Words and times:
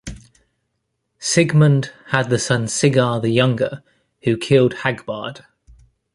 Sigmund 1.19 1.93
had 2.07 2.31
the 2.31 2.39
son 2.39 2.63
Sigar 2.65 3.21
the 3.21 3.29
younger, 3.29 3.83
who 4.23 4.35
killed 4.35 4.77
Hagbard. 4.77 5.45